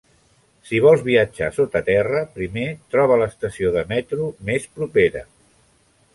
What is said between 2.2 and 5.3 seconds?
primer troba l'estació de metro més propera